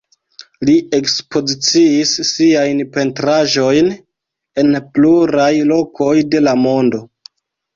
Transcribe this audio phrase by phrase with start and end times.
[0.67, 3.93] Li ekspoziciis siajn pentraĵojn
[4.63, 7.05] en pluraj lokoj de la mondo.